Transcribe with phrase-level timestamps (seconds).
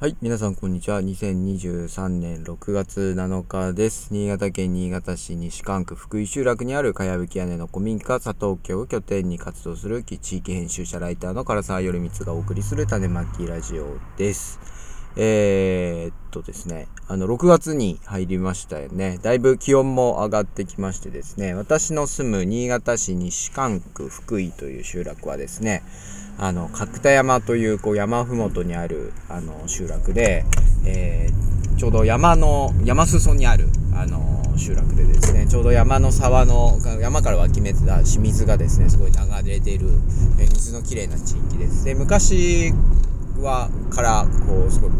[0.00, 1.00] はい、皆さんこんにちは。
[1.00, 4.12] 2023年6月7日です。
[4.12, 14.58] 新潟県新潟市西関区福井集落にあるかやぶき屋根の古民家佐藤家を拠点に活動する地域編集者ライターの唐沢頼光がお送りする種まきラジオです。
[15.16, 19.20] えー、っとですね、あの、6月に入りましたよね。
[19.22, 25.84] だいぶ気温も上がってきましてですね、私の住む新潟市西関区福井という集落はですね、
[26.38, 30.44] あの角田山というこう山ふもとにあるあの集落で、
[30.84, 39.88] えー、ちょうど山の山裾にあるあの集落でですねちょうど山の沢の山から湧き出た清水がですねすごい流れている、
[40.38, 41.84] え、水のきれいな地域です。
[41.84, 42.72] で昔
[43.40, 44.92] はからこうすごく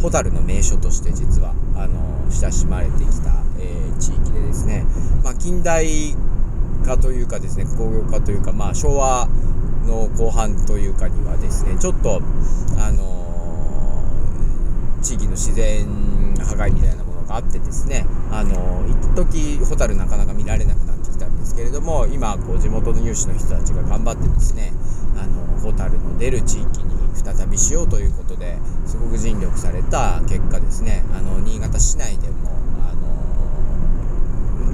[0.00, 4.84] ホタルの名所として実はあの親しまれてきた、えー、地域でですね、
[5.24, 6.14] まあ、近代
[6.84, 9.28] 化というかですね工業化というか、まあ、昭和
[9.88, 12.20] の後半というかにはですねちょっと
[12.78, 15.86] あのー、地域の自然
[16.36, 24.72] 破壊みたいなものがあってですねあのー、一時ホタルなかなか見られなくなってきたんですけれども今こう地元の有志の人たちが頑張ってですね
[25.16, 32.47] あのホタルの出る地域に再びしようということですごく尽力された結果ですねあの新潟市内でも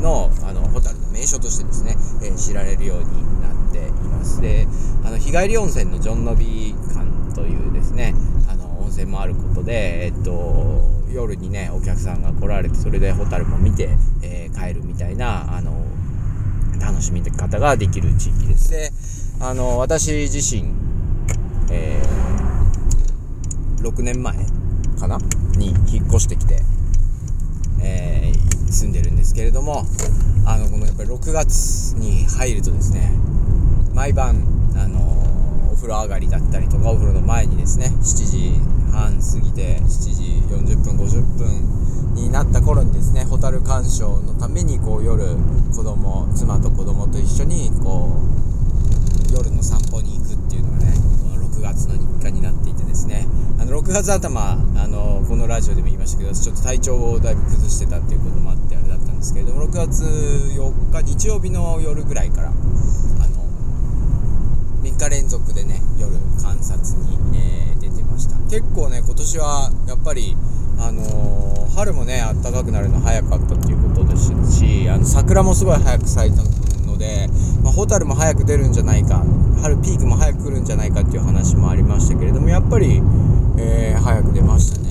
[0.05, 3.05] のあのホタルの名所としてですね、えー、知られるように
[3.41, 4.41] なっています。
[4.41, 4.69] で
[5.03, 8.15] あの日帰り温泉のジョンノビ館というですね
[8.49, 13.89] あの温泉もあることで、えっと、夜にねお客さんが来られてそれでホタルも見て、
[14.23, 15.73] えー、帰るみたいなあの
[16.81, 18.71] 楽しみ方ができる地域です。
[18.71, 18.93] で
[19.41, 20.75] あの私自身、
[21.71, 24.37] えー、6年前
[25.01, 25.19] かな？
[25.57, 26.61] に引っ越してきて、
[27.83, 28.34] えー、
[28.75, 29.86] 住んでるんですけれども
[30.44, 33.12] あのこのやっぱり6月に入るとですね
[33.94, 34.42] 毎晩、
[34.77, 40.22] あの、お風呂上がりだったりとかお風呂の前にですね7時半過ぎて7時
[40.55, 45.36] 40分50分になった頃にですね蛍鑑賞のためにこう夜
[45.75, 48.23] 子供妻と子供と一緒にこ
[49.30, 53.27] う夜の散歩に行くっていうのがねこの6月の日課になっていてですね。
[53.58, 58.64] あの6月頭あのこのラジオでも言いましたけどちょっと体調をだいぶ崩してたっていうこともあって
[59.24, 62.58] ですけれども6月4日日曜日の夜ぐらいからあの
[64.83, 66.12] 3日連続でね夜
[66.42, 68.36] 観察に、えー、出てました。
[68.51, 70.36] 結構ね今年はやっぱり
[70.79, 76.42] あのー、春もね暖かくなるの早かったっていうことですしあの桜もすごい早く咲いた
[76.86, 77.29] ので、
[77.63, 79.24] まあ、ホタルも早く出るんじゃないか
[79.63, 83.01] 春ピークも早く来るんじゃないかっていう話もありましたけれどもやっぱり、
[83.57, 84.90] えー、早く出ましたね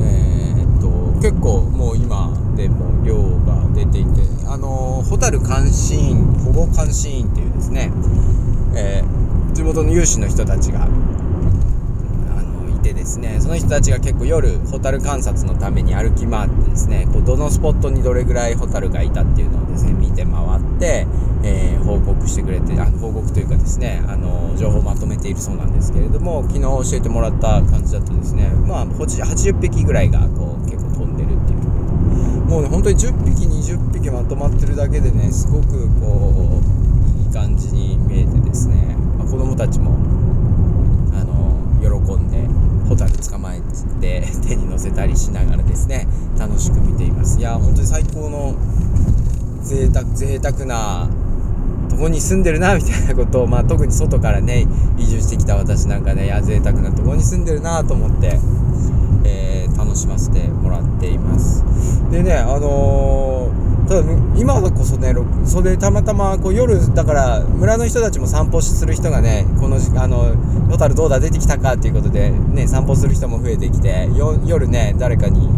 [0.00, 7.92] えー、っと結構もう今でも量が出ていてあのホタル監視員保護監視員っていうですね
[8.76, 21.06] えー、地元の有志の人たちがあのいてですねその人たちが結構夜ホタル観察のために歩き回ってですねこうどのスポットにどれぐらいホタルがいたっていうのをですね見て回って、
[21.42, 31.66] えー、報告してくれてあの報告というかですねあの情報をまとめているそうなんですけれども昨日教えてもらった感じだとですねまあ80匹ぐらいがこう結構飛んでるっていう
[32.48, 39.96] もうね本当に10匹20匹まとまってるだけでねすごくこういい感じに見えてですね、まあ、子供たちも
[41.12, 42.46] あの喜んで
[42.88, 43.60] ホタル捕まえ
[44.00, 46.06] て手に乗せたりしながらですね
[46.38, 47.38] 楽しく見ています。
[47.40, 48.54] いや本当に最高の
[49.62, 51.08] 贅沢贅沢な
[51.90, 54.66] とこに住んでるなみたいなことを、まあ、特に外からね
[54.98, 58.38] 移住してきた私なんかねいや贅沢なとこに住んでるなと思って、
[59.26, 61.64] えー、楽しませてもらっています。
[62.10, 64.02] でねあのーただ
[64.36, 65.14] 今こそね
[65.44, 70.34] それたまたまこう夜だから村の人たちも散歩する人がねこのあの
[70.68, 74.08] ホタルどうだ出てきたかっていうことでね散歩する人も増えてきて
[74.44, 75.48] 夜ね誰かに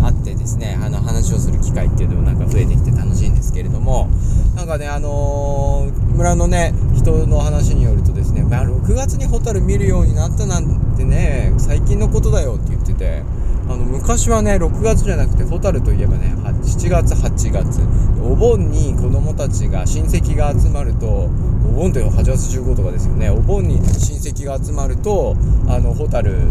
[0.00, 4.08] 会ってですねあの話をする機会っていうのもなんか増えてきてしいんですけれども
[4.54, 13.22] なんかねあのー、村のね人の話によるとですね、まあ、6月にホタル見るようになったなんてね最近のことだよって言ってて
[13.68, 16.36] あの昔はね6月じゃなくてホタルといえばね
[16.66, 17.80] 7月8月
[18.22, 21.28] お盆に子供たちが親戚が集まるとお
[21.76, 25.36] 盆って8月15とかですよねお盆に親戚が集まると
[25.68, 26.48] あのホタル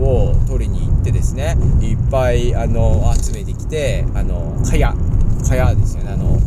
[0.00, 5.11] を取りに行ってですねいっぱいあの集めてきてあの蚊帳
[5.42, 6.12] 蚊帳ですよね。
[6.12, 6.38] あの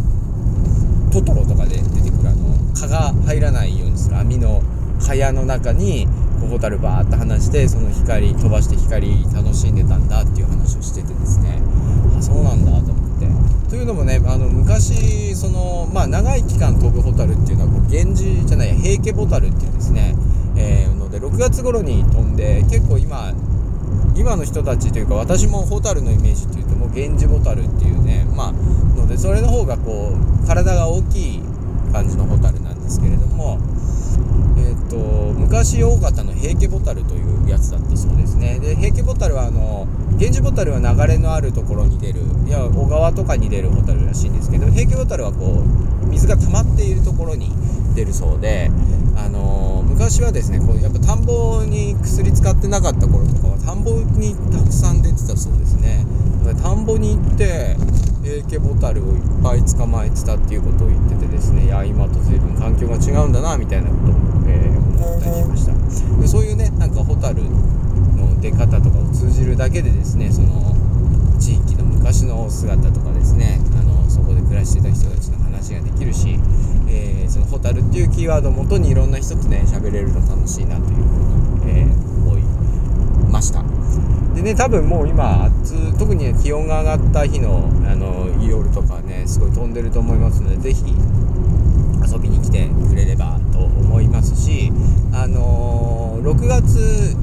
[1.12, 4.62] トトロとかで出てくるあの蚊が入らないようにする網の
[5.00, 6.07] 蚊帳の中に
[6.50, 11.62] ホタルバーって話してその光飛ばして光楽しんでたんだっていう話をしててですね。
[12.18, 13.27] あそうなんだと思って。
[13.69, 20.15] というのもねあの昔そのまあ長い期間飛ぶホタルっていうのはこう源氏じゃない平家ホタルっていうですね、
[20.56, 23.33] えー、ので6月頃に飛んで結構今
[24.15, 30.13] 今の人たちというか私もホタルのイメージっていうともう源氏ホタルっていうねまあのでそれの方がこ
[30.44, 31.41] う体が大きい
[31.91, 33.57] 感じのホタルなんですけれども、
[34.90, 38.60] と昔多かったの平家ボタルというやつだったそうですね。
[38.60, 45.64] で平家ボタルはあの源氏ボタルは流れのあるところに出るいや小川とかに出るホタルらしいんですけど平家ボタルはこ
[46.04, 47.52] う水が溜まっているところに
[47.96, 48.72] 出るそうで
[49.18, 56.06] あの昔はですねこうやっぱ田んぼに薬使ってなかった頃とかは田んぼにたくさん出てたそうですね。
[56.62, 57.76] 田んぼに行って
[58.24, 64.16] 平家ボタルをいっぱい捕まえてたっていうことを言っててですねいや今と随分環境が違うんだなみたいなことを、
[65.06, 66.22] えー、思ったりしました。
[66.22, 70.75] でそういうねなんかホタルの出方とかを通じるだけでですねその
[71.40, 76.40] 地域の昔の姿とかですねあのそこで暮らしてた人たちの話ができるし、
[76.88, 81.00] えー、そのホタルっていうキーワードをもとにいろんな人とね喋れるの楽しいなというふ
[81.63, 81.94] うに、えー、
[82.24, 82.42] 思い
[83.31, 83.63] ました。
[84.36, 90.94] でね多分もう今暑特に気温が上がった日のあの夜とかねすごい飛んでると思いますので是非
[92.13, 94.72] 遊びに来てくれればと思いますし
[95.13, 97.15] あのー、6月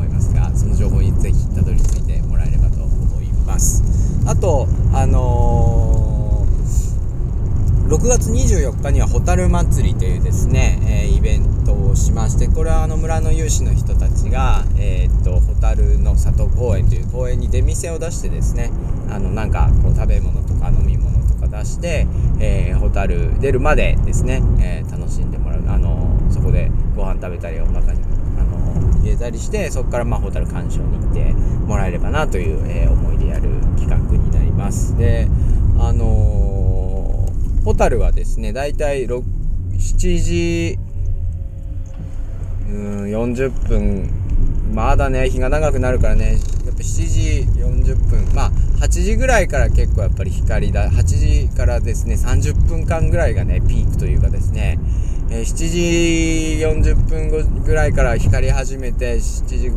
[4.32, 5.92] あとあのー
[7.92, 18.70] 6月24日には蛍祭りというですね、えー、イベントをしましてこれはあの村の有志の人たちが、えー、っと蛍の里公園という公園に出店を出してですね
[19.10, 22.06] あのなんかこう食べ物とか飲み物とか出して、
[22.40, 25.62] えー、蛍出るまでですね、えー、楽しんでもらう。
[25.68, 28.00] あのそこでご飯食べたりお腹に
[28.38, 31.32] あの入れたりしてそこからまあ蛍鑑賞に行って
[31.66, 35.28] もらえればなという、えー、思いでやる企画になりますで
[35.78, 36.42] あのー
[37.82, 39.24] ホタルはですね、だいたい7
[40.20, 40.78] 時、
[42.68, 44.08] うん、40分、
[44.72, 46.34] まだね、日が長くなるからね、
[46.64, 48.50] やっぱ7時40分、まあ、
[48.82, 54.78] 8時ぐらいから結構やっぱり光だ、8時からですね、30分間ぐらいがね、ピークというかですね、
[55.30, 59.70] えー、7時40分ぐらいから光り始めて、7時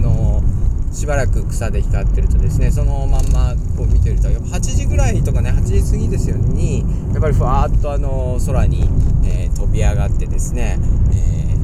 [0.00, 0.44] の、
[0.92, 6.80] しばらく草で光ってるとですねそのまんまこう見てるとやっぱ8時ぐらいとかね8時過ぎですよに
[7.12, 8.88] やっぱりふわーっとあの空に、
[9.24, 10.78] えー、飛び上がってですね、
[11.12, 11.54] え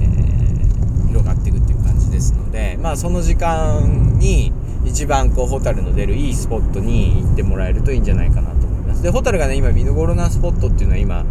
[1.04, 4.52] ー、広がっていくっていう感じですのでまあその時間に
[4.84, 9.02] 一番こうホタルの出るいいスポットに行ってもらえるといいんじゃないかなと思います。
[9.02, 11.24] でホタルがね今見どころなスポットっていうのは今、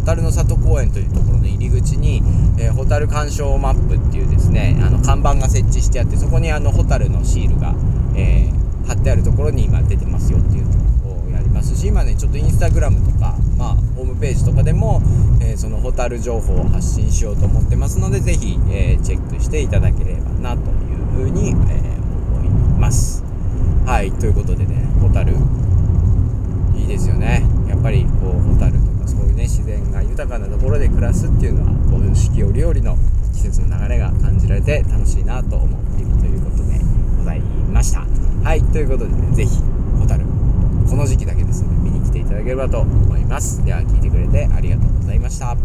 [0.00, 2.22] 蛍の里公園というところの入り口に、
[2.58, 7.74] えー、ホタル鑑賞マップっていうですねあの看板が設置してあってそこにあのホタルのシールが、
[8.16, 10.64] えー、貼ってあるところに今出てますよっていう
[11.04, 15.02] のをやりますし今ねちょっとインスタグラムとかまあホームページとかでも、
[15.40, 22.48] えー、そのホタル情報を発信しようと思ってますのでぜひ、えチェックしていただければなというふうに、え思い
[22.78, 23.24] ます。
[23.84, 25.34] はいということでねホタル。
[26.76, 27.44] いいですよね。
[27.68, 28.87] やっぱりこうホタルとかそういう
[29.38, 32.98] ね自然が豊かなところで暮らすっていうのはこう四季折々の
[33.32, 36.80] 季節の流れが感じられて楽しいなと思っているということで
[37.16, 38.04] ございました。
[38.44, 39.62] はいということでね是非
[40.00, 40.24] ホタル
[40.90, 43.64] この時期だけですので見に来ていただければと思います。
[43.64, 45.56] では聞いてくれてありがとうございました。